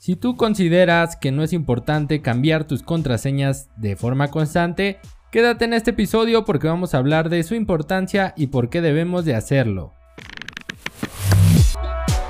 Si 0.00 0.16
tú 0.16 0.34
consideras 0.34 1.14
que 1.16 1.30
no 1.30 1.42
es 1.42 1.52
importante 1.52 2.22
cambiar 2.22 2.64
tus 2.64 2.82
contraseñas 2.82 3.68
de 3.76 3.96
forma 3.96 4.28
constante, 4.28 4.98
quédate 5.30 5.66
en 5.66 5.74
este 5.74 5.90
episodio 5.90 6.46
porque 6.46 6.68
vamos 6.68 6.94
a 6.94 6.96
hablar 6.96 7.28
de 7.28 7.42
su 7.42 7.54
importancia 7.54 8.32
y 8.34 8.46
por 8.46 8.70
qué 8.70 8.80
debemos 8.80 9.26
de 9.26 9.34
hacerlo. 9.34 9.92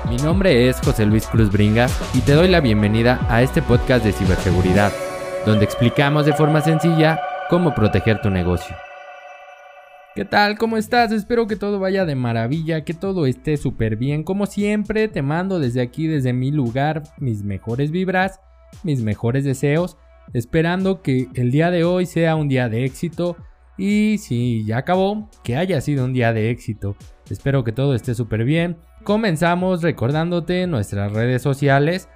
Mi 0.09 0.17
nombre 0.17 0.67
es 0.67 0.81
José 0.81 1.05
Luis 1.05 1.25
Cruz 1.27 1.49
Bringa 1.49 1.87
y 2.13 2.19
te 2.19 2.33
doy 2.33 2.49
la 2.49 2.59
bienvenida 2.59 3.25
a 3.29 3.41
este 3.41 3.61
podcast 3.61 4.03
de 4.03 4.11
ciberseguridad, 4.11 4.91
donde 5.45 5.63
explicamos 5.63 6.25
de 6.25 6.33
forma 6.33 6.59
sencilla 6.59 7.21
cómo 7.49 7.73
proteger 7.73 8.19
tu 8.19 8.29
negocio. 8.29 8.75
¿Qué 10.13 10.25
tal? 10.25 10.57
¿Cómo 10.57 10.75
estás? 10.75 11.13
Espero 11.13 11.47
que 11.47 11.55
todo 11.55 11.79
vaya 11.79 12.03
de 12.03 12.15
maravilla, 12.15 12.83
que 12.83 12.93
todo 12.93 13.25
esté 13.27 13.55
súper 13.55 13.95
bien. 13.95 14.23
Como 14.23 14.45
siempre, 14.45 15.07
te 15.07 15.21
mando 15.21 15.57
desde 15.57 15.79
aquí, 15.79 16.05
desde 16.05 16.33
mi 16.33 16.51
lugar, 16.51 17.03
mis 17.17 17.43
mejores 17.43 17.91
vibras, 17.91 18.41
mis 18.83 19.01
mejores 19.01 19.45
deseos, 19.45 19.95
esperando 20.33 21.01
que 21.01 21.29
el 21.35 21.49
día 21.49 21.71
de 21.71 21.85
hoy 21.85 22.05
sea 22.05 22.35
un 22.35 22.49
día 22.49 22.67
de 22.67 22.83
éxito. 22.83 23.37
Y 23.77 24.17
si 24.17 24.65
ya 24.65 24.79
acabó, 24.79 25.29
que 25.45 25.55
haya 25.55 25.79
sido 25.79 26.03
un 26.03 26.11
día 26.11 26.33
de 26.33 26.49
éxito. 26.49 26.97
Espero 27.29 27.63
que 27.63 27.71
todo 27.71 27.95
esté 27.95 28.13
súper 28.13 28.43
bien. 28.43 28.75
Comenzamos 29.05 29.81
recordándote 29.81 30.67
nuestras 30.67 31.13
redes 31.13 31.41
sociales. 31.41 32.09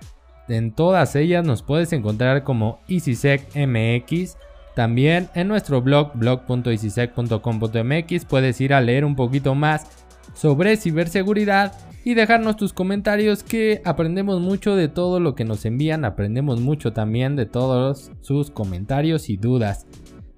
En 0.49 0.73
todas 0.73 1.15
ellas 1.15 1.45
nos 1.45 1.63
puedes 1.63 1.93
encontrar 1.93 2.43
como 2.43 2.81
EasySecMX 2.89 4.35
también 4.75 5.29
en 5.33 5.47
nuestro 5.47 5.81
blog 5.81 6.11
blog.easysec.com.mx 6.15 8.25
puedes 8.25 8.61
ir 8.61 8.73
a 8.73 8.81
leer 8.81 9.05
un 9.05 9.15
poquito 9.15 9.55
más 9.55 9.87
sobre 10.33 10.77
ciberseguridad 10.77 11.73
y 12.03 12.13
dejarnos 12.13 12.57
tus 12.57 12.73
comentarios 12.73 13.41
que 13.41 13.81
aprendemos 13.85 14.41
mucho 14.41 14.75
de 14.75 14.89
todo 14.89 15.19
lo 15.19 15.33
que 15.33 15.45
nos 15.45 15.65
envían, 15.65 16.05
aprendemos 16.05 16.61
mucho 16.61 16.93
también 16.93 17.35
de 17.35 17.47
todos 17.47 18.11
sus 18.21 18.51
comentarios 18.51 19.29
y 19.29 19.37
dudas. 19.37 19.87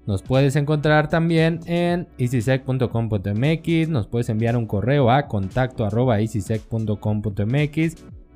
Nos 0.06 0.22
puedes 0.22 0.56
encontrar 0.56 1.10
también 1.10 1.60
en 1.66 2.08
easysec.com.mx, 2.16 3.88
nos 3.90 4.06
puedes 4.06 4.30
enviar 4.30 4.56
un 4.56 4.66
correo 4.66 5.10
a 5.10 5.26
contacto 5.26 5.84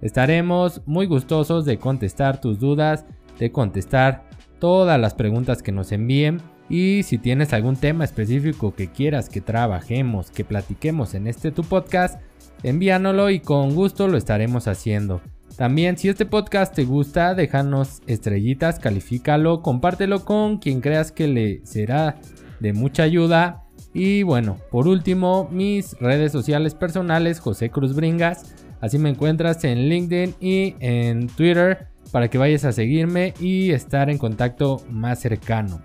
Estaremos 0.03 0.83
muy 0.84 1.06
gustosos 1.06 1.64
de 1.64 1.78
contestar 1.78 2.41
tus 2.41 2.58
dudas, 2.58 3.06
de 3.39 3.53
contestar 3.53 4.28
todas 4.62 5.00
las 5.00 5.14
preguntas 5.14 5.60
que 5.60 5.72
nos 5.72 5.91
envíen 5.91 6.41
y 6.68 7.02
si 7.02 7.18
tienes 7.18 7.52
algún 7.52 7.74
tema 7.74 8.05
específico 8.05 8.77
que 8.77 8.92
quieras 8.92 9.28
que 9.28 9.41
trabajemos, 9.41 10.30
que 10.30 10.44
platiquemos 10.44 11.14
en 11.14 11.27
este 11.27 11.50
tu 11.50 11.64
podcast, 11.64 12.20
envíanoslo 12.62 13.28
y 13.30 13.40
con 13.40 13.74
gusto 13.74 14.06
lo 14.06 14.16
estaremos 14.16 14.68
haciendo. 14.68 15.20
También 15.56 15.98
si 15.98 16.08
este 16.08 16.27
podcast 16.27 16.77
te 16.77 16.84
gusta, 16.84 17.34
déjanos 17.34 18.02
estrellitas, 18.06 18.78
califícalo, 18.78 19.62
compártelo 19.62 20.24
con 20.24 20.58
quien 20.58 20.80
creas 20.80 21.10
que 21.10 21.27
le 21.27 21.66
será 21.66 22.20
de 22.60 22.72
mucha 22.72 23.02
ayuda. 23.02 23.64
Y 23.92 24.22
bueno, 24.22 24.58
por 24.70 24.86
último, 24.86 25.48
mis 25.50 25.98
redes 25.98 26.30
sociales 26.30 26.77
personales, 26.77 27.40
José 27.40 27.70
Cruz 27.70 27.96
Bringas. 27.96 28.55
Así 28.80 28.96
me 28.96 29.10
encuentras 29.10 29.64
en 29.64 29.88
LinkedIn 29.88 30.36
y 30.40 30.77
en 30.78 31.27
Twitter 31.27 31.92
para 32.12 32.28
que 32.28 32.38
vayas 32.38 32.64
a 32.64 32.72
seguirme 32.72 33.34
y 33.41 33.70
estar 33.70 34.10
en 34.10 34.18
contacto 34.18 34.82
más 34.91 35.18
cercano. 35.18 35.82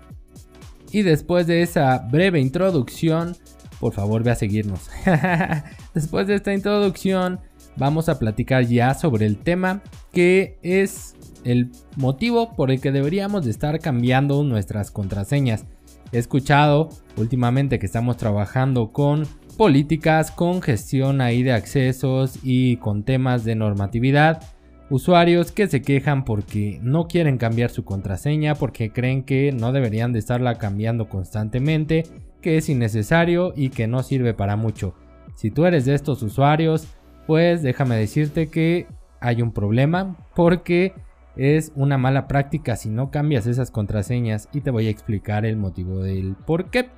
Y 0.92 1.02
después 1.02 1.46
de 1.46 1.62
esa 1.62 1.98
breve 1.98 2.38
introducción, 2.38 3.36
por 3.80 3.94
favor 3.94 4.22
ve 4.22 4.30
a 4.30 4.34
seguirnos. 4.36 4.88
después 5.94 6.26
de 6.26 6.34
esta 6.34 6.52
introducción, 6.52 7.40
vamos 7.76 8.08
a 8.08 8.18
platicar 8.18 8.64
ya 8.66 8.94
sobre 8.94 9.26
el 9.26 9.38
tema 9.38 9.82
que 10.12 10.58
es 10.62 11.16
el 11.44 11.70
motivo 11.96 12.54
por 12.54 12.70
el 12.70 12.80
que 12.80 12.92
deberíamos 12.92 13.44
de 13.44 13.50
estar 13.50 13.78
cambiando 13.80 14.44
nuestras 14.44 14.90
contraseñas. 14.90 15.64
He 16.12 16.18
escuchado 16.18 16.90
últimamente 17.16 17.78
que 17.78 17.86
estamos 17.86 18.16
trabajando 18.16 18.92
con 18.92 19.26
políticas, 19.56 20.30
con 20.30 20.62
gestión 20.62 21.20
ahí 21.20 21.42
de 21.42 21.52
accesos 21.52 22.38
y 22.42 22.76
con 22.76 23.02
temas 23.02 23.44
de 23.44 23.54
normatividad 23.54 24.42
Usuarios 24.90 25.52
que 25.52 25.68
se 25.68 25.82
quejan 25.82 26.24
porque 26.24 26.78
no 26.82 27.08
quieren 27.08 27.36
cambiar 27.36 27.68
su 27.68 27.84
contraseña, 27.84 28.54
porque 28.54 28.90
creen 28.90 29.22
que 29.22 29.52
no 29.52 29.72
deberían 29.72 30.14
de 30.14 30.18
estarla 30.18 30.56
cambiando 30.56 31.10
constantemente, 31.10 32.06
que 32.40 32.56
es 32.56 32.70
innecesario 32.70 33.52
y 33.54 33.68
que 33.68 33.86
no 33.86 34.02
sirve 34.02 34.32
para 34.32 34.56
mucho. 34.56 34.94
Si 35.34 35.50
tú 35.50 35.66
eres 35.66 35.84
de 35.84 35.94
estos 35.94 36.22
usuarios, 36.22 36.88
pues 37.26 37.62
déjame 37.62 37.96
decirte 37.96 38.48
que 38.48 38.86
hay 39.20 39.42
un 39.42 39.52
problema 39.52 40.16
porque 40.34 40.94
es 41.36 41.70
una 41.76 41.98
mala 41.98 42.26
práctica 42.26 42.74
si 42.74 42.88
no 42.88 43.10
cambias 43.10 43.46
esas 43.46 43.70
contraseñas 43.70 44.48
y 44.52 44.62
te 44.62 44.70
voy 44.70 44.86
a 44.86 44.90
explicar 44.90 45.44
el 45.44 45.56
motivo 45.56 46.02
del 46.02 46.34
por 46.34 46.70
qué. 46.70 46.88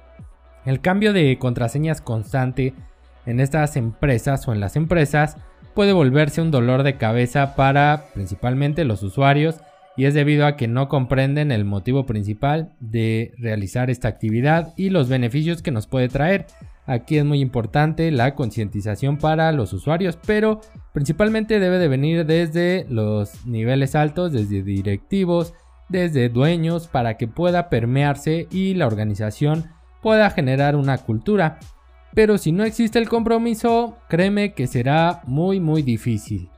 El 0.64 0.80
cambio 0.80 1.12
de 1.12 1.36
contraseñas 1.38 2.00
constante 2.00 2.72
en 3.26 3.40
estas 3.40 3.76
empresas 3.76 4.46
o 4.46 4.52
en 4.52 4.60
las 4.60 4.76
empresas 4.76 5.36
puede 5.80 5.94
volverse 5.94 6.42
un 6.42 6.50
dolor 6.50 6.82
de 6.82 6.98
cabeza 6.98 7.56
para 7.56 8.04
principalmente 8.12 8.84
los 8.84 9.02
usuarios 9.02 9.62
y 9.96 10.04
es 10.04 10.12
debido 10.12 10.44
a 10.44 10.54
que 10.54 10.68
no 10.68 10.90
comprenden 10.90 11.50
el 11.50 11.64
motivo 11.64 12.04
principal 12.04 12.74
de 12.80 13.32
realizar 13.38 13.88
esta 13.88 14.06
actividad 14.06 14.74
y 14.76 14.90
los 14.90 15.08
beneficios 15.08 15.62
que 15.62 15.70
nos 15.70 15.86
puede 15.86 16.10
traer. 16.10 16.44
Aquí 16.84 17.16
es 17.16 17.24
muy 17.24 17.40
importante 17.40 18.10
la 18.10 18.34
concientización 18.34 19.16
para 19.16 19.50
los 19.52 19.72
usuarios, 19.72 20.18
pero 20.26 20.60
principalmente 20.92 21.58
debe 21.58 21.78
de 21.78 21.88
venir 21.88 22.26
desde 22.26 22.84
los 22.90 23.46
niveles 23.46 23.94
altos, 23.94 24.32
desde 24.32 24.62
directivos, 24.62 25.54
desde 25.88 26.28
dueños, 26.28 26.88
para 26.88 27.16
que 27.16 27.26
pueda 27.26 27.70
permearse 27.70 28.48
y 28.50 28.74
la 28.74 28.86
organización 28.86 29.70
pueda 30.02 30.28
generar 30.28 30.76
una 30.76 30.98
cultura 30.98 31.58
pero 32.14 32.38
si 32.38 32.52
no 32.52 32.64
existe 32.64 32.98
el 32.98 33.08
compromiso, 33.08 33.96
créeme 34.08 34.52
que 34.52 34.66
será 34.66 35.22
muy 35.26 35.60
muy 35.60 35.82
difícil. 35.82 36.48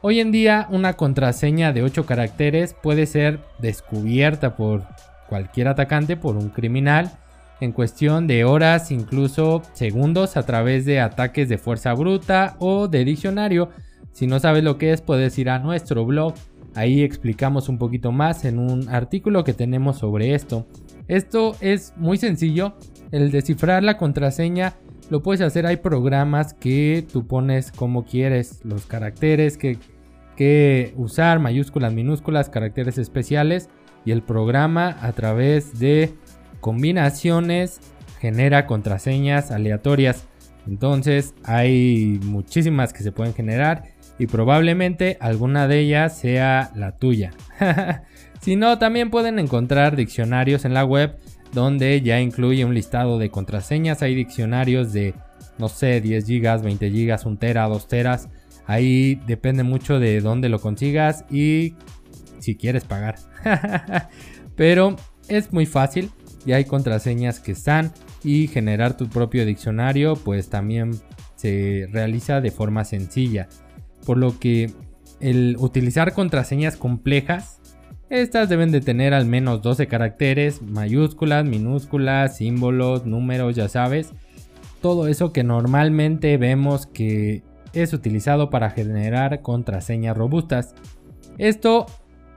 Hoy 0.00 0.20
en 0.20 0.32
día 0.32 0.66
una 0.70 0.94
contraseña 0.94 1.72
de 1.72 1.82
8 1.82 2.06
caracteres 2.06 2.74
puede 2.74 3.06
ser 3.06 3.40
descubierta 3.60 4.56
por 4.56 4.84
cualquier 5.28 5.68
atacante, 5.68 6.16
por 6.16 6.36
un 6.36 6.48
criminal, 6.48 7.10
en 7.60 7.70
cuestión 7.70 8.26
de 8.26 8.44
horas, 8.44 8.90
incluso 8.90 9.62
segundos, 9.72 10.36
a 10.36 10.42
través 10.42 10.84
de 10.84 10.98
ataques 10.98 11.48
de 11.48 11.58
fuerza 11.58 11.94
bruta 11.94 12.56
o 12.58 12.88
de 12.88 13.04
diccionario. 13.04 13.70
Si 14.10 14.26
no 14.26 14.40
sabes 14.40 14.64
lo 14.64 14.78
que 14.78 14.92
es, 14.92 15.00
puedes 15.00 15.38
ir 15.38 15.48
a 15.48 15.60
nuestro 15.60 16.04
blog. 16.04 16.34
Ahí 16.74 17.02
explicamos 17.02 17.68
un 17.68 17.78
poquito 17.78 18.10
más 18.10 18.44
en 18.44 18.58
un 18.58 18.88
artículo 18.88 19.44
que 19.44 19.54
tenemos 19.54 19.98
sobre 19.98 20.34
esto. 20.34 20.66
Esto 21.06 21.54
es 21.60 21.94
muy 21.96 22.16
sencillo. 22.18 22.74
El 23.12 23.30
descifrar 23.30 23.84
la 23.84 23.96
contraseña 23.96 24.74
lo 25.12 25.22
puedes 25.22 25.42
hacer. 25.42 25.66
Hay 25.66 25.76
programas 25.76 26.54
que 26.54 27.06
tú 27.12 27.26
pones 27.26 27.70
como 27.70 28.06
quieres 28.06 28.60
los 28.64 28.86
caracteres 28.86 29.58
que, 29.58 29.76
que 30.38 30.94
usar, 30.96 31.38
mayúsculas, 31.38 31.92
minúsculas, 31.92 32.48
caracteres 32.48 32.96
especiales. 32.96 33.68
Y 34.06 34.12
el 34.12 34.22
programa 34.22 34.96
a 35.02 35.12
través 35.12 35.78
de 35.78 36.14
combinaciones 36.60 37.80
genera 38.20 38.66
contraseñas 38.66 39.50
aleatorias. 39.50 40.26
Entonces 40.66 41.34
hay 41.44 42.18
muchísimas 42.24 42.94
que 42.94 43.02
se 43.02 43.12
pueden 43.12 43.34
generar 43.34 43.84
y 44.18 44.28
probablemente 44.28 45.18
alguna 45.20 45.68
de 45.68 45.80
ellas 45.80 46.16
sea 46.16 46.70
la 46.74 46.92
tuya. 46.92 47.32
si 48.40 48.56
no, 48.56 48.78
también 48.78 49.10
pueden 49.10 49.38
encontrar 49.38 49.94
diccionarios 49.94 50.64
en 50.64 50.72
la 50.72 50.86
web 50.86 51.18
donde 51.52 52.00
ya 52.00 52.20
incluye 52.20 52.64
un 52.64 52.74
listado 52.74 53.18
de 53.18 53.30
contraseñas. 53.30 54.02
Hay 54.02 54.14
diccionarios 54.14 54.92
de, 54.92 55.14
no 55.58 55.68
sé, 55.68 56.00
10 56.00 56.26
GB, 56.26 56.62
20 56.62 56.90
GB, 56.90 57.26
1 57.26 57.36
tera, 57.38 57.68
2 57.68 57.88
teras. 57.88 58.28
Ahí 58.66 59.20
depende 59.26 59.62
mucho 59.62 59.98
de 59.98 60.20
dónde 60.20 60.48
lo 60.48 60.60
consigas 60.60 61.24
y 61.30 61.74
si 62.38 62.56
quieres 62.56 62.84
pagar. 62.84 63.16
Pero 64.56 64.96
es 65.28 65.52
muy 65.52 65.66
fácil. 65.66 66.10
Ya 66.44 66.56
hay 66.56 66.64
contraseñas 66.64 67.38
que 67.38 67.52
están 67.52 67.92
y 68.24 68.48
generar 68.48 68.96
tu 68.96 69.08
propio 69.08 69.46
diccionario 69.46 70.16
pues 70.16 70.48
también 70.48 70.92
se 71.36 71.88
realiza 71.92 72.40
de 72.40 72.50
forma 72.50 72.84
sencilla. 72.84 73.48
Por 74.06 74.18
lo 74.18 74.38
que 74.38 74.72
el 75.20 75.56
utilizar 75.58 76.12
contraseñas 76.14 76.76
complejas 76.76 77.60
estas 78.12 78.50
deben 78.50 78.70
de 78.70 78.82
tener 78.82 79.14
al 79.14 79.24
menos 79.24 79.62
12 79.62 79.86
caracteres, 79.86 80.60
mayúsculas, 80.60 81.46
minúsculas, 81.46 82.36
símbolos, 82.36 83.06
números, 83.06 83.56
ya 83.56 83.70
sabes. 83.70 84.12
Todo 84.82 85.08
eso 85.08 85.32
que 85.32 85.44
normalmente 85.44 86.36
vemos 86.36 86.86
que 86.86 87.42
es 87.72 87.94
utilizado 87.94 88.50
para 88.50 88.68
generar 88.68 89.40
contraseñas 89.40 90.14
robustas. 90.14 90.74
Esto 91.38 91.86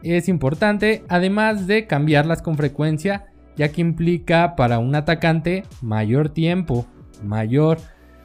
es 0.02 0.30
importante 0.30 1.04
además 1.10 1.68
de 1.68 1.88
cambiarlas 1.88 2.42
con 2.42 2.56
frecuencia 2.56 3.26
ya 3.58 3.70
que 3.74 3.82
implica 3.82 4.56
para 4.56 4.80
un 4.80 4.96
atacante 4.96 5.64
mayor 5.82 6.30
tiempo, 6.30 6.86
mayor 7.22 7.80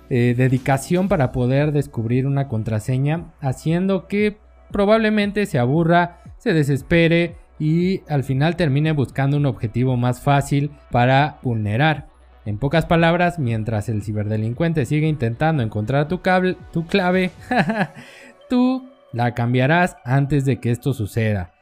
eh, 0.09 0.35
dedicación 0.37 1.09
para 1.09 1.33
poder 1.33 1.73
descubrir 1.73 2.27
una 2.27 2.47
contraseña, 2.47 3.33
haciendo 3.41 4.07
que 4.07 4.39
probablemente 4.71 5.47
se 5.47 5.59
aburra 5.59 6.21
se 6.41 6.55
desespere 6.55 7.37
y 7.61 8.01
al 8.09 8.25
final 8.25 8.57
termine 8.57 8.91
buscando 8.93 9.37
un 9.37 9.47
objetivo 9.47 9.97
más 9.97 10.21
fácil 10.21 10.73
para 10.91 11.39
vulnerar. 11.43 12.09
En 12.47 12.59
pocas 12.59 12.87
palabras, 12.87 13.39
mientras 13.39 13.91
el 13.91 14.03
ciberdelincuente 14.03 14.87
sigue 14.87 15.07
intentando 15.07 15.63
encontrar 15.63 16.09
tu, 16.09 16.23
clave, 16.23 17.31
tú 18.49 18.89
la 19.13 19.35
cambiarás 19.35 19.97
antes 20.05 20.47
de 20.47 20.59
que 20.59 20.71
esto 20.71 20.95
suceda. 20.95 21.53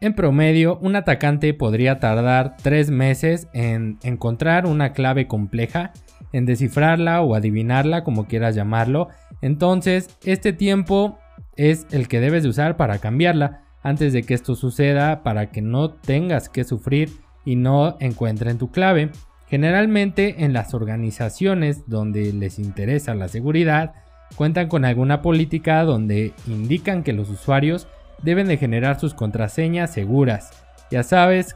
En 0.00 0.14
promedio, 0.14 0.78
un 0.78 0.96
atacante 0.96 1.52
podría 1.52 2.00
tardar 2.00 2.56
3 2.62 2.90
meses 2.90 3.48
en 3.52 3.98
encontrar 4.02 4.66
una 4.66 4.92
clave 4.92 5.28
compleja, 5.28 5.92
en 6.32 6.46
descifrarla 6.46 7.20
o 7.20 7.34
adivinarla, 7.34 8.02
como 8.02 8.26
quieras 8.26 8.54
llamarlo. 8.54 9.08
Entonces, 9.42 10.08
este 10.24 10.54
tiempo 10.54 11.18
es 11.56 11.86
el 11.90 12.08
que 12.08 12.20
debes 12.20 12.42
de 12.42 12.48
usar 12.48 12.76
para 12.76 12.98
cambiarla 12.98 13.60
antes 13.84 14.12
de 14.12 14.24
que 14.24 14.34
esto 14.34 14.56
suceda, 14.56 15.22
para 15.22 15.50
que 15.52 15.62
no 15.62 15.90
tengas 15.90 16.48
que 16.48 16.64
sufrir 16.64 17.10
y 17.44 17.54
no 17.54 17.96
encuentren 18.00 18.58
tu 18.58 18.72
clave. 18.72 19.10
Generalmente 19.46 20.42
en 20.44 20.54
las 20.54 20.72
organizaciones 20.74 21.82
donde 21.86 22.32
les 22.32 22.58
interesa 22.58 23.14
la 23.14 23.28
seguridad, 23.28 23.92
cuentan 24.36 24.68
con 24.68 24.86
alguna 24.86 25.20
política 25.20 25.84
donde 25.84 26.32
indican 26.48 27.02
que 27.02 27.12
los 27.12 27.28
usuarios 27.28 27.86
deben 28.22 28.48
de 28.48 28.56
generar 28.56 28.98
sus 28.98 29.12
contraseñas 29.12 29.92
seguras. 29.92 30.50
Ya 30.90 31.02
sabes, 31.02 31.54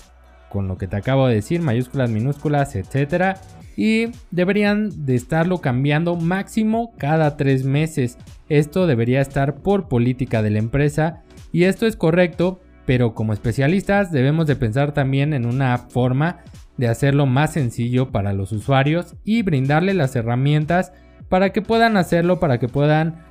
con 0.50 0.68
lo 0.68 0.76
que 0.76 0.86
te 0.86 0.96
acabo 0.96 1.28
de 1.28 1.36
decir, 1.36 1.62
mayúsculas, 1.62 2.10
minúsculas, 2.10 2.76
etc. 2.76 3.38
Y 3.74 4.08
deberían 4.30 5.06
de 5.06 5.14
estarlo 5.14 5.58
cambiando 5.58 6.14
máximo 6.14 6.92
cada 6.98 7.38
tres 7.38 7.64
meses. 7.64 8.18
Esto 8.50 8.86
debería 8.86 9.22
estar 9.22 9.56
por 9.56 9.88
política 9.88 10.42
de 10.42 10.50
la 10.50 10.58
empresa 10.58 11.22
y 11.52 11.64
esto 11.64 11.86
es 11.86 11.96
correcto, 11.96 12.60
pero 12.86 13.14
como 13.14 13.32
especialistas 13.32 14.12
debemos 14.12 14.46
de 14.46 14.56
pensar 14.56 14.92
también 14.92 15.34
en 15.34 15.46
una 15.46 15.76
forma 15.76 16.38
de 16.76 16.88
hacerlo 16.88 17.26
más 17.26 17.52
sencillo 17.52 18.10
para 18.10 18.32
los 18.32 18.52
usuarios 18.52 19.16
y 19.24 19.42
brindarle 19.42 19.92
las 19.94 20.16
herramientas 20.16 20.92
para 21.28 21.50
que 21.50 21.60
puedan 21.60 21.96
hacerlo, 21.96 22.40
para 22.40 22.58
que 22.58 22.68
puedan, 22.68 23.24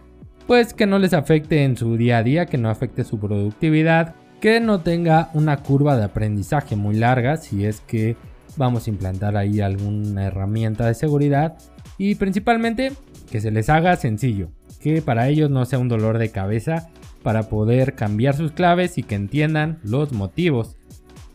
pues 0.45 0.73
que 0.73 0.85
no 0.85 0.99
les 0.99 1.13
afecte 1.13 1.63
en 1.63 1.77
su 1.77 1.97
día 1.97 2.19
a 2.19 2.23
día, 2.23 2.45
que 2.45 2.57
no 2.57 2.69
afecte 2.69 3.03
su 3.03 3.19
productividad, 3.19 4.15
que 4.41 4.59
no 4.59 4.81
tenga 4.81 5.29
una 5.33 5.57
curva 5.57 5.97
de 5.97 6.03
aprendizaje 6.03 6.75
muy 6.75 6.95
larga 6.95 7.37
si 7.37 7.65
es 7.65 7.81
que 7.81 8.15
vamos 8.57 8.87
a 8.87 8.89
implantar 8.89 9.37
ahí 9.37 9.61
alguna 9.61 10.25
herramienta 10.25 10.85
de 10.85 10.93
seguridad. 10.93 11.57
Y 11.97 12.15
principalmente 12.15 12.91
que 13.31 13.41
se 13.41 13.51
les 13.51 13.69
haga 13.69 13.95
sencillo, 13.95 14.49
que 14.79 15.01
para 15.01 15.29
ellos 15.29 15.49
no 15.49 15.65
sea 15.65 15.79
un 15.79 15.87
dolor 15.87 16.17
de 16.17 16.29
cabeza 16.29 16.89
para 17.27 17.49
poder 17.49 17.93
cambiar 17.93 18.37
sus 18.37 18.53
claves 18.53 18.97
y 18.97 19.03
que 19.03 19.15
entiendan 19.15 19.79
los 19.83 20.13
motivos. 20.13 20.77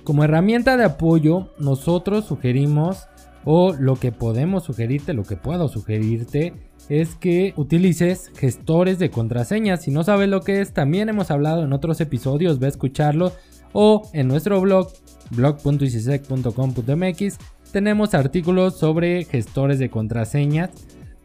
Como 0.05 0.25
herramienta 0.25 0.79
de 0.79 0.85
apoyo, 0.85 1.51
nosotros 1.59 2.25
sugerimos 2.25 3.09
o 3.45 3.75
lo 3.75 3.97
que 3.97 4.11
podemos 4.11 4.65
sugerirte, 4.65 5.13
lo 5.13 5.25
que 5.25 5.37
puedo 5.37 5.69
sugerirte 5.69 6.55
es 6.89 7.15
que 7.15 7.53
utilices 7.57 8.33
gestores 8.35 8.99
de 8.99 9.11
contraseñas. 9.11 9.83
Si 9.83 9.91
no 9.91 10.03
sabes 10.03 10.31
lo 10.31 10.41
que 10.41 10.63
es, 10.63 10.73
también 10.73 11.11
hemos 11.11 11.31
hablado 11.31 11.63
en 11.63 11.75
otros 11.75 12.01
episodios, 12.01 12.59
ve 12.59 12.69
a 12.69 12.71
escucharlo 12.71 13.31
o 13.75 14.09
en 14.15 14.29
nuestro 14.29 14.63
blog 14.63 14.89
blog.icisec.com.mx 15.29 17.37
tenemos 17.71 18.15
artículos 18.15 18.79
sobre 18.79 19.27
gestores 19.27 19.79
de 19.79 19.91
contraseñas. 19.91 20.71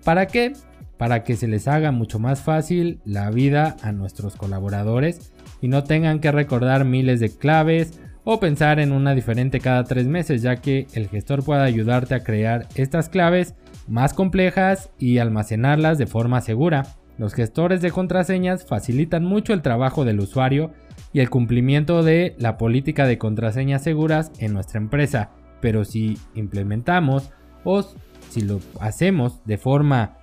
¿Para 0.03 0.27
qué? 0.27 0.51
Para 0.97 1.23
que 1.23 1.35
se 1.35 1.47
les 1.47 1.67
haga 1.67 1.91
mucho 1.91 2.19
más 2.19 2.41
fácil 2.41 2.99
la 3.05 3.29
vida 3.29 3.77
a 3.83 3.91
nuestros 3.91 4.35
colaboradores 4.35 5.31
y 5.61 5.67
no 5.67 5.83
tengan 5.83 6.19
que 6.19 6.31
recordar 6.31 6.85
miles 6.85 7.19
de 7.19 7.29
claves 7.29 7.99
o 8.23 8.39
pensar 8.39 8.79
en 8.79 8.91
una 8.91 9.15
diferente 9.15 9.59
cada 9.59 9.85
tres 9.85 10.05
meses, 10.05 10.41
ya 10.41 10.57
que 10.57 10.87
el 10.93 11.07
gestor 11.07 11.45
puede 11.45 11.61
ayudarte 11.61 12.13
a 12.13 12.23
crear 12.23 12.67
estas 12.75 13.07
claves 13.07 13.55
más 13.87 14.13
complejas 14.13 14.89
y 14.99 15.19
almacenarlas 15.19 15.97
de 15.97 16.07
forma 16.07 16.41
segura. 16.41 16.83
Los 17.17 17.33
gestores 17.33 17.81
de 17.81 17.91
contraseñas 17.91 18.65
facilitan 18.65 19.23
mucho 19.23 19.53
el 19.53 19.61
trabajo 19.61 20.03
del 20.03 20.19
usuario 20.19 20.71
y 21.13 21.21
el 21.21 21.29
cumplimiento 21.29 22.03
de 22.03 22.35
la 22.37 22.57
política 22.57 23.07
de 23.07 23.17
contraseñas 23.17 23.83
seguras 23.83 24.31
en 24.39 24.53
nuestra 24.53 24.79
empresa, 24.79 25.31
pero 25.61 25.85
si 25.85 26.17
implementamos 26.35 27.31
o 27.63 27.83
si 28.29 28.41
lo 28.41 28.59
hacemos 28.81 29.43
de 29.45 29.57
forma 29.57 30.16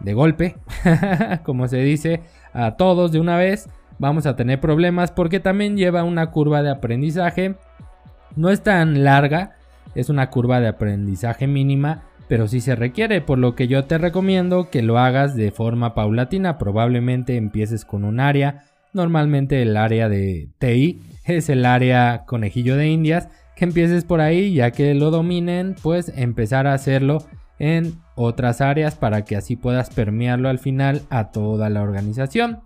de 0.00 0.14
golpe, 0.14 0.56
como 1.44 1.68
se 1.68 1.78
dice, 1.78 2.20
a 2.52 2.76
todos 2.76 3.12
de 3.12 3.20
una 3.20 3.36
vez, 3.36 3.68
vamos 3.98 4.26
a 4.26 4.36
tener 4.36 4.60
problemas 4.60 5.10
porque 5.10 5.40
también 5.40 5.76
lleva 5.76 6.04
una 6.04 6.30
curva 6.30 6.62
de 6.62 6.70
aprendizaje. 6.70 7.54
No 8.36 8.50
es 8.50 8.62
tan 8.62 9.04
larga, 9.04 9.56
es 9.94 10.08
una 10.08 10.30
curva 10.30 10.60
de 10.60 10.68
aprendizaje 10.68 11.46
mínima, 11.46 12.02
pero 12.28 12.48
sí 12.48 12.60
se 12.60 12.76
requiere, 12.76 13.20
por 13.20 13.38
lo 13.38 13.54
que 13.54 13.68
yo 13.68 13.84
te 13.84 13.98
recomiendo 13.98 14.70
que 14.70 14.82
lo 14.82 14.98
hagas 14.98 15.34
de 15.34 15.50
forma 15.50 15.94
paulatina. 15.94 16.58
Probablemente 16.58 17.36
empieces 17.36 17.84
con 17.84 18.04
un 18.04 18.20
área, 18.20 18.64
normalmente 18.92 19.62
el 19.62 19.76
área 19.76 20.08
de 20.08 20.48
TI 20.58 21.02
es 21.24 21.48
el 21.48 21.66
área 21.66 22.24
conejillo 22.26 22.76
de 22.76 22.88
indias, 22.88 23.28
que 23.56 23.64
empieces 23.64 24.04
por 24.04 24.20
ahí, 24.20 24.54
ya 24.54 24.70
que 24.70 24.94
lo 24.94 25.10
dominen, 25.10 25.76
pues 25.82 26.12
empezar 26.16 26.66
a 26.66 26.72
hacerlo 26.72 27.26
en 27.60 28.00
otras 28.16 28.60
áreas 28.60 28.96
para 28.96 29.24
que 29.24 29.36
así 29.36 29.54
puedas 29.54 29.90
permearlo 29.90 30.48
al 30.48 30.58
final 30.58 31.02
a 31.10 31.30
toda 31.30 31.70
la 31.70 31.82
organización. 31.82 32.62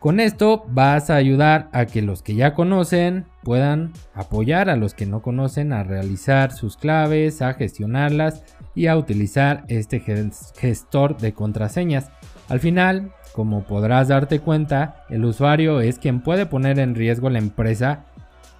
Con 0.00 0.18
esto 0.18 0.64
vas 0.68 1.10
a 1.10 1.16
ayudar 1.16 1.68
a 1.72 1.84
que 1.84 2.00
los 2.00 2.22
que 2.22 2.34
ya 2.34 2.54
conocen 2.54 3.26
puedan 3.44 3.92
apoyar 4.14 4.70
a 4.70 4.76
los 4.76 4.94
que 4.94 5.04
no 5.04 5.20
conocen 5.20 5.74
a 5.74 5.84
realizar 5.84 6.52
sus 6.52 6.78
claves, 6.78 7.42
a 7.42 7.52
gestionarlas 7.52 8.42
y 8.74 8.86
a 8.86 8.96
utilizar 8.96 9.64
este 9.68 10.00
gestor 10.00 11.18
de 11.18 11.34
contraseñas. 11.34 12.10
Al 12.48 12.60
final, 12.60 13.12
como 13.34 13.64
podrás 13.64 14.08
darte 14.08 14.40
cuenta, 14.40 15.04
el 15.10 15.24
usuario 15.24 15.80
es 15.82 15.98
quien 15.98 16.22
puede 16.22 16.46
poner 16.46 16.78
en 16.78 16.94
riesgo 16.94 17.28
la 17.28 17.38
empresa. 17.38 18.06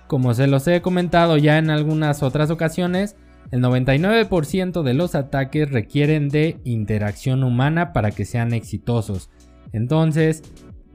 Como 0.06 0.34
se 0.34 0.46
los 0.46 0.66
he 0.68 0.82
comentado 0.82 1.38
ya 1.38 1.56
en 1.56 1.70
algunas 1.70 2.22
otras 2.22 2.50
ocasiones, 2.50 3.16
el 3.50 3.62
99% 3.62 4.82
de 4.82 4.94
los 4.94 5.14
ataques 5.14 5.70
requieren 5.70 6.28
de 6.28 6.58
interacción 6.64 7.42
humana 7.42 7.92
para 7.92 8.12
que 8.12 8.24
sean 8.24 8.52
exitosos. 8.52 9.30
Entonces, 9.72 10.42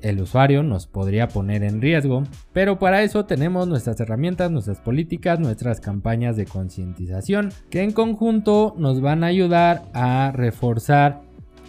el 0.02 0.22
usuario 0.22 0.64
nos 0.64 0.88
podría 0.88 1.28
poner 1.28 1.64
en 1.64 1.82
riesgo, 1.82 2.24
pero 2.54 2.78
para 2.78 3.04
eso 3.04 3.26
tenemos 3.26 3.68
nuestras 3.68 4.00
herramientas, 4.00 4.52
nuestras 4.52 4.80
políticas, 4.80 5.40
nuestras 5.40 5.82
campañas 5.82 6.38
de 6.38 6.46
concientización 6.46 7.52
que 7.70 7.82
en 7.82 7.92
conjunto 7.92 8.76
nos 8.78 9.02
van 9.02 9.24
a 9.24 9.28
ayudar 9.28 9.84
a 9.94 10.32
reforzar 10.32 11.22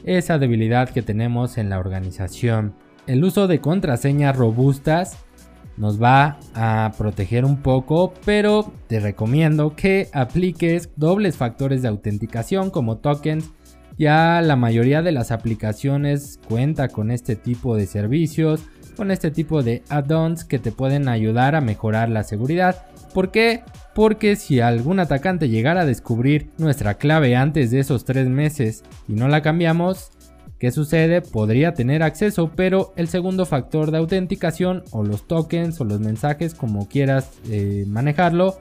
esa 0.04 0.38
debilidad 0.38 0.90
que 0.90 1.02
tenemos 1.02 1.58
en 1.58 1.70
la 1.70 1.78
organización. 1.78 2.74
El 3.06 3.24
uso 3.24 3.46
de 3.46 3.60
contraseñas 3.60 4.36
robustas 4.36 5.25
nos 5.76 6.02
va 6.02 6.38
a 6.54 6.92
proteger 6.96 7.44
un 7.44 7.58
poco, 7.58 8.14
pero 8.24 8.72
te 8.86 9.00
recomiendo 9.00 9.74
que 9.76 10.08
apliques 10.12 10.90
dobles 10.96 11.36
factores 11.36 11.82
de 11.82 11.88
autenticación 11.88 12.70
como 12.70 12.98
tokens 12.98 13.50
ya 13.98 14.42
la 14.42 14.56
mayoría 14.56 15.00
de 15.02 15.12
las 15.12 15.30
aplicaciones 15.30 16.38
cuenta 16.48 16.88
con 16.88 17.10
este 17.10 17.34
tipo 17.34 17.76
de 17.76 17.86
servicios, 17.86 18.60
con 18.96 19.10
este 19.10 19.30
tipo 19.30 19.62
de 19.62 19.82
add-ons 19.88 20.44
que 20.44 20.58
te 20.58 20.72
pueden 20.72 21.08
ayudar 21.08 21.54
a 21.54 21.62
mejorar 21.62 22.10
la 22.10 22.22
seguridad. 22.22 22.86
¿Por 23.14 23.30
qué? 23.30 23.62
Porque 23.94 24.36
si 24.36 24.60
algún 24.60 25.00
atacante 25.00 25.48
llegara 25.48 25.82
a 25.82 25.86
descubrir 25.86 26.50
nuestra 26.58 26.94
clave 26.94 27.36
antes 27.36 27.70
de 27.70 27.80
esos 27.80 28.04
tres 28.04 28.28
meses 28.28 28.84
y 29.08 29.14
no 29.14 29.28
la 29.28 29.40
cambiamos, 29.40 30.10
¿qué 30.58 30.70
sucede? 30.70 31.22
Podría 31.22 31.74
tener 31.74 32.02
acceso, 32.02 32.50
pero 32.54 32.92
el 32.96 33.08
segundo 33.08 33.46
factor 33.46 33.90
de 33.90 33.98
autenticación 33.98 34.84
o 34.90 35.04
los 35.04 35.26
tokens 35.26 35.80
o 35.80 35.84
los 35.84 36.00
mensajes 36.00 36.54
como 36.54 36.88
quieras 36.88 37.30
eh, 37.50 37.84
manejarlo 37.86 38.58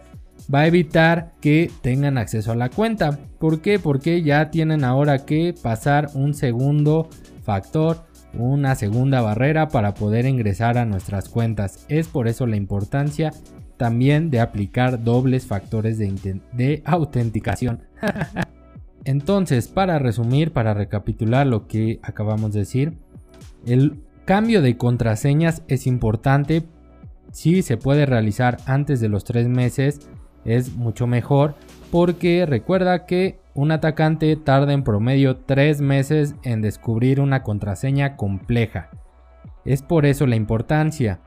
va 0.53 0.61
a 0.61 0.67
evitar 0.67 1.31
que 1.41 1.71
tengan 1.81 2.17
acceso 2.17 2.51
a 2.51 2.55
la 2.55 2.69
cuenta. 2.69 3.19
¿Por 3.39 3.61
qué? 3.61 3.79
Porque 3.79 4.21
ya 4.21 4.51
tienen 4.51 4.83
ahora 4.83 5.25
que 5.25 5.53
pasar 5.61 6.09
un 6.13 6.33
segundo 6.33 7.09
factor, 7.43 8.05
una 8.33 8.75
segunda 8.75 9.21
barrera 9.21 9.69
para 9.69 9.93
poder 9.93 10.25
ingresar 10.25 10.77
a 10.77 10.85
nuestras 10.85 11.29
cuentas. 11.29 11.85
Es 11.89 12.07
por 12.07 12.27
eso 12.27 12.45
la 12.47 12.57
importancia 12.57 13.31
también 13.77 14.29
de 14.29 14.39
aplicar 14.39 15.03
dobles 15.03 15.45
factores 15.45 15.97
de, 15.97 16.39
de 16.53 16.81
autenticación. 16.85 17.83
Entonces, 19.05 19.67
para 19.67 19.99
resumir, 19.99 20.51
para 20.51 20.73
recapitular 20.73 21.47
lo 21.47 21.67
que 21.67 21.99
acabamos 22.01 22.51
de 22.53 22.59
decir, 22.59 22.97
el 23.65 24.01
cambio 24.25 24.61
de 24.61 24.77
contraseñas 24.77 25.61
es 25.67 25.87
importante 25.87 26.63
si 27.31 27.61
se 27.61 27.77
puede 27.77 28.05
realizar 28.05 28.57
antes 28.65 28.99
de 28.99 29.09
los 29.09 29.23
tres 29.23 29.47
meses 29.47 30.09
es 30.45 30.75
mucho 30.75 31.07
mejor 31.07 31.55
porque 31.91 32.45
recuerda 32.45 33.05
que 33.05 33.39
un 33.53 33.71
atacante 33.71 34.35
tarda 34.35 34.73
en 34.73 34.83
promedio 34.83 35.37
3 35.37 35.81
meses 35.81 36.35
en 36.43 36.61
descubrir 36.61 37.21
una 37.21 37.41
contraseña 37.41 38.15
compleja. 38.15 38.89
Es 39.63 39.81
por 39.81 40.05
eso 40.05 40.27
la 40.27 40.35
importancia. 40.35 41.19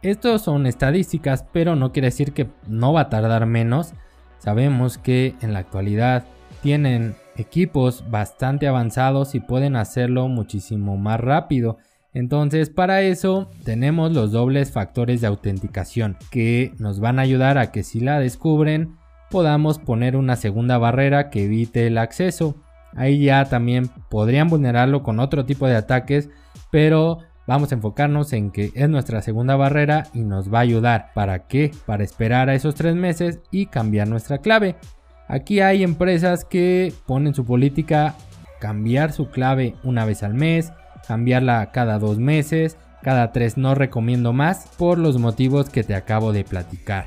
Estos 0.00 0.42
son 0.42 0.66
estadísticas, 0.66 1.44
pero 1.52 1.76
no 1.76 1.92
quiere 1.92 2.08
decir 2.08 2.32
que 2.32 2.48
no 2.66 2.92
va 2.92 3.02
a 3.02 3.08
tardar 3.08 3.46
menos. 3.46 3.94
Sabemos 4.38 4.98
que 4.98 5.34
en 5.42 5.52
la 5.52 5.60
actualidad 5.60 6.24
tienen 6.62 7.14
equipos 7.36 8.04
bastante 8.10 8.66
avanzados 8.66 9.34
y 9.34 9.40
pueden 9.40 9.76
hacerlo 9.76 10.28
muchísimo 10.28 10.96
más 10.96 11.20
rápido. 11.20 11.78
Entonces 12.14 12.68
para 12.68 13.02
eso 13.02 13.50
tenemos 13.64 14.12
los 14.12 14.32
dobles 14.32 14.70
factores 14.70 15.20
de 15.20 15.26
autenticación 15.26 16.16
que 16.30 16.74
nos 16.78 17.00
van 17.00 17.18
a 17.18 17.22
ayudar 17.22 17.58
a 17.58 17.72
que 17.72 17.82
si 17.82 18.00
la 18.00 18.18
descubren 18.18 18.96
podamos 19.30 19.78
poner 19.78 20.14
una 20.16 20.36
segunda 20.36 20.76
barrera 20.76 21.30
que 21.30 21.44
evite 21.44 21.86
el 21.86 21.96
acceso. 21.96 22.54
Ahí 22.94 23.24
ya 23.24 23.46
también 23.46 23.88
podrían 24.10 24.48
vulnerarlo 24.48 25.02
con 25.02 25.18
otro 25.20 25.46
tipo 25.46 25.66
de 25.66 25.76
ataques, 25.76 26.28
pero 26.70 27.20
vamos 27.46 27.72
a 27.72 27.76
enfocarnos 27.76 28.34
en 28.34 28.50
que 28.50 28.70
es 28.74 28.88
nuestra 28.90 29.22
segunda 29.22 29.56
barrera 29.56 30.08
y 30.12 30.20
nos 30.20 30.52
va 30.52 30.58
a 30.58 30.62
ayudar. 30.62 31.12
¿Para 31.14 31.46
qué? 31.46 31.70
Para 31.86 32.04
esperar 32.04 32.50
a 32.50 32.54
esos 32.54 32.74
tres 32.74 32.94
meses 32.94 33.40
y 33.50 33.66
cambiar 33.66 34.06
nuestra 34.06 34.38
clave. 34.38 34.76
Aquí 35.28 35.60
hay 35.60 35.82
empresas 35.82 36.44
que 36.44 36.92
ponen 37.06 37.34
su 37.34 37.44
política 37.44 38.14
cambiar 38.62 39.12
su 39.12 39.28
clave 39.28 39.74
una 39.82 40.04
vez 40.04 40.22
al 40.22 40.34
mes, 40.34 40.72
cambiarla 41.08 41.72
cada 41.72 41.98
dos 41.98 42.18
meses, 42.18 42.76
cada 43.02 43.32
tres 43.32 43.56
no 43.56 43.74
recomiendo 43.74 44.32
más 44.32 44.68
por 44.78 44.98
los 44.98 45.18
motivos 45.18 45.68
que 45.68 45.82
te 45.82 45.96
acabo 45.96 46.32
de 46.32 46.44
platicar. 46.44 47.06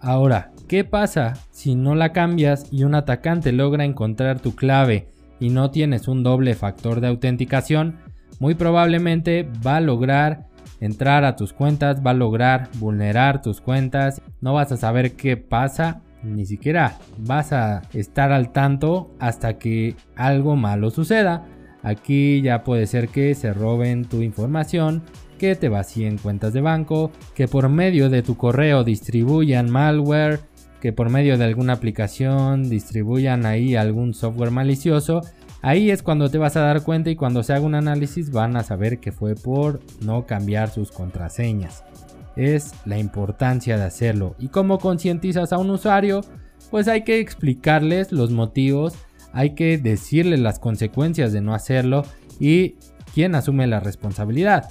Ahora, 0.00 0.50
¿qué 0.66 0.82
pasa 0.82 1.34
si 1.50 1.76
no 1.76 1.94
la 1.94 2.12
cambias 2.12 2.66
y 2.72 2.82
un 2.82 2.96
atacante 2.96 3.52
logra 3.52 3.84
encontrar 3.84 4.40
tu 4.40 4.56
clave 4.56 5.08
y 5.38 5.50
no 5.50 5.70
tienes 5.70 6.08
un 6.08 6.24
doble 6.24 6.54
factor 6.54 7.00
de 7.00 7.06
autenticación? 7.08 7.98
Muy 8.40 8.56
probablemente 8.56 9.48
va 9.64 9.76
a 9.76 9.80
lograr 9.80 10.48
entrar 10.80 11.24
a 11.24 11.36
tus 11.36 11.52
cuentas, 11.52 12.04
va 12.04 12.10
a 12.10 12.14
lograr 12.14 12.68
vulnerar 12.74 13.40
tus 13.40 13.60
cuentas, 13.60 14.20
no 14.40 14.54
vas 14.54 14.72
a 14.72 14.76
saber 14.76 15.12
qué 15.12 15.36
pasa, 15.36 16.02
ni 16.26 16.46
siquiera 16.46 16.98
vas 17.18 17.52
a 17.52 17.82
estar 17.92 18.32
al 18.32 18.52
tanto 18.52 19.10
hasta 19.18 19.58
que 19.58 19.94
algo 20.14 20.56
malo 20.56 20.90
suceda. 20.90 21.46
Aquí 21.82 22.42
ya 22.42 22.64
puede 22.64 22.86
ser 22.86 23.08
que 23.08 23.34
se 23.34 23.52
roben 23.52 24.06
tu 24.06 24.22
información, 24.22 25.02
que 25.38 25.54
te 25.54 25.68
vacíen 25.68 26.18
cuentas 26.18 26.52
de 26.52 26.60
banco, 26.60 27.12
que 27.34 27.46
por 27.46 27.68
medio 27.68 28.10
de 28.10 28.22
tu 28.22 28.36
correo 28.36 28.82
distribuyan 28.82 29.70
malware, 29.70 30.40
que 30.80 30.92
por 30.92 31.10
medio 31.10 31.38
de 31.38 31.44
alguna 31.44 31.74
aplicación 31.74 32.68
distribuyan 32.68 33.46
ahí 33.46 33.76
algún 33.76 34.14
software 34.14 34.50
malicioso. 34.50 35.22
Ahí 35.62 35.90
es 35.90 36.02
cuando 36.02 36.30
te 36.30 36.38
vas 36.38 36.56
a 36.56 36.60
dar 36.60 36.82
cuenta 36.82 37.10
y 37.10 37.16
cuando 37.16 37.42
se 37.42 37.52
haga 37.52 37.64
un 37.64 37.74
análisis 37.74 38.30
van 38.30 38.56
a 38.56 38.62
saber 38.62 38.98
que 38.98 39.12
fue 39.12 39.34
por 39.34 39.80
no 40.00 40.26
cambiar 40.26 40.70
sus 40.70 40.92
contraseñas. 40.92 41.84
Es 42.36 42.72
la 42.84 42.98
importancia 42.98 43.76
de 43.76 43.84
hacerlo. 43.84 44.36
¿Y 44.38 44.48
cómo 44.48 44.78
concientizas 44.78 45.52
a 45.52 45.58
un 45.58 45.70
usuario? 45.70 46.20
Pues 46.70 46.88
hay 46.88 47.02
que 47.02 47.20
explicarles 47.20 48.12
los 48.12 48.30
motivos 48.30 48.94
hay 49.36 49.50
que 49.50 49.76
decirle 49.76 50.38
las 50.38 50.58
consecuencias 50.58 51.30
de 51.30 51.42
no 51.42 51.52
hacerlo 51.52 52.04
y 52.40 52.76
quién 53.12 53.34
asume 53.34 53.66
la 53.66 53.80
responsabilidad. 53.80 54.70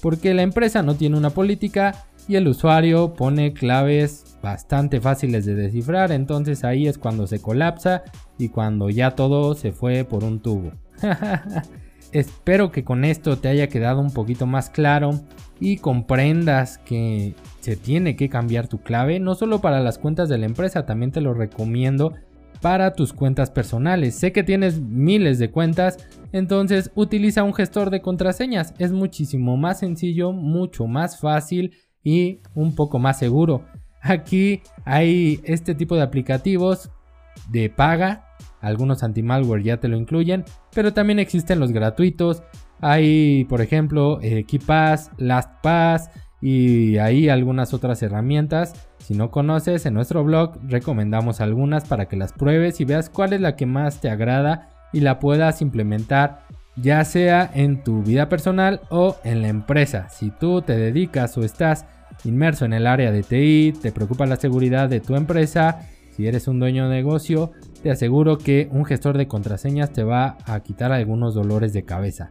Porque 0.00 0.32
la 0.32 0.40
empresa 0.40 0.82
no 0.82 0.94
tiene 0.94 1.18
una 1.18 1.28
política 1.28 2.06
y 2.26 2.36
el 2.36 2.48
usuario 2.48 3.12
pone 3.12 3.52
claves 3.52 4.38
bastante 4.42 5.02
fáciles 5.02 5.44
de 5.44 5.54
descifrar, 5.54 6.10
entonces 6.10 6.64
ahí 6.64 6.86
es 6.86 6.96
cuando 6.96 7.26
se 7.26 7.42
colapsa 7.42 8.02
y 8.38 8.48
cuando 8.48 8.88
ya 8.88 9.10
todo 9.10 9.54
se 9.54 9.72
fue 9.72 10.04
por 10.04 10.24
un 10.24 10.40
tubo. 10.40 10.72
Espero 12.12 12.70
que 12.70 12.84
con 12.84 13.04
esto 13.04 13.38
te 13.38 13.48
haya 13.48 13.68
quedado 13.68 14.00
un 14.00 14.12
poquito 14.12 14.46
más 14.46 14.70
claro 14.70 15.10
y 15.60 15.78
comprendas 15.78 16.78
que 16.78 17.34
se 17.60 17.76
tiene 17.76 18.16
que 18.16 18.28
cambiar 18.28 18.68
tu 18.68 18.78
clave, 18.78 19.20
no 19.20 19.34
solo 19.34 19.60
para 19.60 19.80
las 19.80 19.98
cuentas 19.98 20.28
de 20.28 20.38
la 20.38 20.46
empresa, 20.46 20.86
también 20.86 21.10
te 21.10 21.20
lo 21.20 21.34
recomiendo 21.34 22.14
para 22.60 22.94
tus 22.94 23.12
cuentas 23.12 23.50
personales. 23.50 24.14
Sé 24.14 24.32
que 24.32 24.42
tienes 24.42 24.80
miles 24.80 25.38
de 25.38 25.50
cuentas, 25.50 25.98
entonces 26.32 26.90
utiliza 26.94 27.42
un 27.42 27.54
gestor 27.54 27.90
de 27.90 28.00
contraseñas. 28.00 28.74
Es 28.78 28.92
muchísimo 28.92 29.56
más 29.56 29.80
sencillo, 29.80 30.32
mucho 30.32 30.86
más 30.86 31.20
fácil 31.20 31.74
y 32.02 32.40
un 32.54 32.74
poco 32.74 32.98
más 32.98 33.18
seguro. 33.18 33.64
Aquí 34.00 34.62
hay 34.84 35.40
este 35.44 35.74
tipo 35.74 35.96
de 35.96 36.02
aplicativos 36.02 36.90
de 37.50 37.70
paga. 37.70 38.27
Algunos 38.60 39.02
anti-malware 39.02 39.62
ya 39.62 39.76
te 39.78 39.88
lo 39.88 39.96
incluyen, 39.96 40.44
pero 40.74 40.92
también 40.92 41.18
existen 41.18 41.60
los 41.60 41.72
gratuitos. 41.72 42.42
Hay, 42.80 43.44
por 43.44 43.60
ejemplo, 43.60 44.20
eh, 44.22 44.44
KeePass, 44.44 45.10
LastPass 45.18 46.10
y 46.40 46.98
hay 46.98 47.28
algunas 47.28 47.74
otras 47.74 48.02
herramientas 48.02 48.88
si 49.08 49.14
no 49.14 49.30
conoces, 49.30 49.86
en 49.86 49.94
nuestro 49.94 50.22
blog 50.22 50.58
recomendamos 50.68 51.40
algunas 51.40 51.86
para 51.86 52.08
que 52.08 52.16
las 52.18 52.34
pruebes 52.34 52.78
y 52.78 52.84
veas 52.84 53.08
cuál 53.08 53.32
es 53.32 53.40
la 53.40 53.56
que 53.56 53.64
más 53.64 54.02
te 54.02 54.10
agrada 54.10 54.68
y 54.92 55.00
la 55.00 55.18
puedas 55.18 55.62
implementar 55.62 56.46
ya 56.76 57.02
sea 57.06 57.50
en 57.54 57.82
tu 57.82 58.02
vida 58.02 58.28
personal 58.28 58.82
o 58.90 59.16
en 59.24 59.40
la 59.40 59.48
empresa. 59.48 60.10
Si 60.10 60.30
tú 60.30 60.60
te 60.60 60.76
dedicas 60.76 61.38
o 61.38 61.42
estás 61.42 61.86
inmerso 62.22 62.66
en 62.66 62.74
el 62.74 62.86
área 62.86 63.10
de 63.10 63.22
TI, 63.22 63.72
te 63.80 63.92
preocupa 63.92 64.26
la 64.26 64.36
seguridad 64.36 64.90
de 64.90 65.00
tu 65.00 65.16
empresa, 65.16 65.88
si 66.14 66.26
eres 66.26 66.46
un 66.46 66.60
dueño 66.60 66.86
de 66.86 66.96
negocio, 66.96 67.52
te 67.82 67.90
aseguro 67.90 68.38
que 68.38 68.68
un 68.72 68.84
gestor 68.84 69.16
de 69.16 69.28
contraseñas 69.28 69.92
te 69.92 70.02
va 70.02 70.38
a 70.46 70.60
quitar 70.60 70.92
algunos 70.92 71.34
dolores 71.34 71.72
de 71.72 71.84
cabeza. 71.84 72.30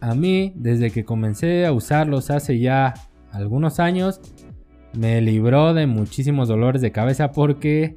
A 0.00 0.14
mí, 0.14 0.52
desde 0.54 0.90
que 0.90 1.04
comencé 1.04 1.66
a 1.66 1.72
usarlos 1.72 2.30
hace 2.30 2.58
ya 2.58 2.94
algunos 3.32 3.80
años, 3.80 4.20
me 4.92 5.20
libró 5.20 5.74
de 5.74 5.86
muchísimos 5.86 6.48
dolores 6.48 6.80
de 6.82 6.92
cabeza 6.92 7.32
porque 7.32 7.96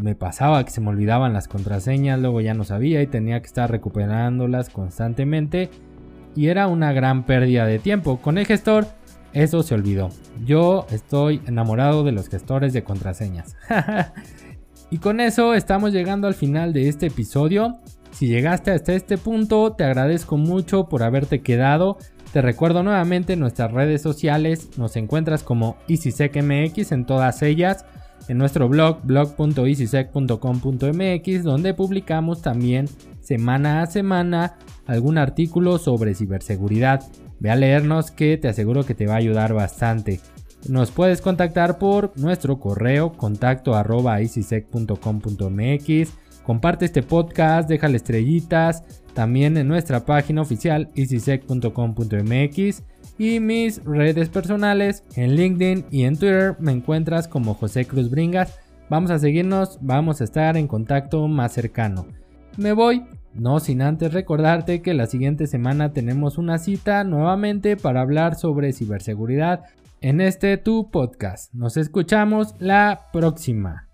me 0.00 0.14
pasaba 0.14 0.64
que 0.64 0.70
se 0.70 0.80
me 0.80 0.88
olvidaban 0.88 1.32
las 1.32 1.48
contraseñas, 1.48 2.20
luego 2.20 2.40
ya 2.40 2.54
no 2.54 2.64
sabía 2.64 3.02
y 3.02 3.06
tenía 3.06 3.40
que 3.40 3.46
estar 3.46 3.70
recuperándolas 3.70 4.70
constantemente 4.70 5.70
y 6.34 6.48
era 6.48 6.66
una 6.66 6.92
gran 6.92 7.24
pérdida 7.24 7.66
de 7.66 7.78
tiempo. 7.78 8.18
Con 8.18 8.38
el 8.38 8.46
gestor 8.46 8.86
eso 9.32 9.62
se 9.64 9.74
olvidó. 9.74 10.10
Yo 10.44 10.86
estoy 10.90 11.42
enamorado 11.46 12.04
de 12.04 12.12
los 12.12 12.28
gestores 12.28 12.72
de 12.72 12.84
contraseñas. 12.84 13.56
y 14.94 14.98
con 14.98 15.18
eso 15.18 15.54
estamos 15.54 15.92
llegando 15.92 16.28
al 16.28 16.34
final 16.34 16.72
de 16.72 16.88
este 16.88 17.06
episodio. 17.06 17.78
Si 18.12 18.28
llegaste 18.28 18.70
hasta 18.70 18.92
este 18.92 19.18
punto, 19.18 19.72
te 19.72 19.82
agradezco 19.82 20.36
mucho 20.36 20.88
por 20.88 21.02
haberte 21.02 21.42
quedado. 21.42 21.98
Te 22.32 22.40
recuerdo 22.40 22.84
nuevamente 22.84 23.34
nuestras 23.34 23.72
redes 23.72 24.02
sociales, 24.02 24.78
nos 24.78 24.94
encuentras 24.94 25.42
como 25.42 25.76
EasySecMX 25.88 26.92
en 26.92 27.06
todas 27.06 27.42
ellas, 27.42 27.84
en 28.28 28.38
nuestro 28.38 28.68
blog 28.68 29.02
blog.easysec.com.mx 29.02 31.42
donde 31.42 31.74
publicamos 31.74 32.40
también 32.40 32.86
semana 33.20 33.82
a 33.82 33.86
semana 33.86 34.58
algún 34.86 35.18
artículo 35.18 35.78
sobre 35.78 36.14
ciberseguridad. 36.14 37.02
Ve 37.40 37.50
a 37.50 37.56
leernos 37.56 38.12
que 38.12 38.38
te 38.38 38.46
aseguro 38.46 38.86
que 38.86 38.94
te 38.94 39.08
va 39.08 39.14
a 39.14 39.16
ayudar 39.16 39.54
bastante. 39.54 40.20
Nos 40.68 40.90
puedes 40.90 41.20
contactar 41.20 41.78
por 41.78 42.12
nuestro 42.16 42.58
correo 42.58 43.12
contacto 43.12 43.74
arroba. 43.74 44.18
Comparte 46.44 46.84
este 46.84 47.02
podcast, 47.02 47.68
déjale 47.68 47.96
estrellitas 47.96 48.82
también 49.14 49.56
en 49.56 49.68
nuestra 49.68 50.04
página 50.04 50.42
oficial 50.42 50.90
easysec.com.mx 50.94 52.82
y 53.18 53.40
mis 53.40 53.84
redes 53.84 54.28
personales 54.28 55.04
en 55.16 55.36
LinkedIn 55.36 55.86
y 55.90 56.04
en 56.04 56.18
Twitter 56.18 56.56
me 56.58 56.72
encuentras 56.72 57.28
como 57.28 57.54
José 57.54 57.86
Cruz 57.86 58.10
Bringas. 58.10 58.58
Vamos 58.90 59.10
a 59.10 59.18
seguirnos, 59.18 59.78
vamos 59.80 60.20
a 60.20 60.24
estar 60.24 60.56
en 60.56 60.66
contacto 60.66 61.26
más 61.28 61.52
cercano. 61.52 62.06
Me 62.56 62.72
voy, 62.72 63.04
no 63.34 63.60
sin 63.60 63.82
antes 63.82 64.12
recordarte 64.12 64.82
que 64.82 64.94
la 64.94 65.06
siguiente 65.06 65.46
semana 65.46 65.92
tenemos 65.92 66.38
una 66.38 66.58
cita 66.58 67.04
nuevamente 67.04 67.76
para 67.76 68.00
hablar 68.00 68.34
sobre 68.34 68.72
ciberseguridad 68.72 69.64
en 70.04 70.20
este 70.20 70.58
tu 70.58 70.90
podcast. 70.90 71.54
Nos 71.54 71.78
escuchamos 71.78 72.54
la 72.58 73.08
próxima. 73.10 73.88